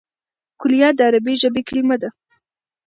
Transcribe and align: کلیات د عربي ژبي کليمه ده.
کلیات 0.59 0.93
د 0.97 1.01
عربي 1.07 1.33
ژبي 1.41 1.61
کليمه 1.69 1.95
ده. 2.01 2.09